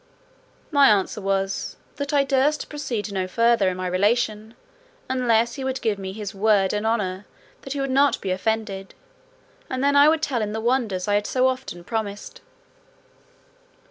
[0.71, 4.55] My answer was, "that I durst proceed no further in my relation,
[5.07, 7.27] unless he would give me his word and honour
[7.61, 8.95] that he would not be offended,
[9.69, 12.41] and then I would tell him the wonders I had so often promised."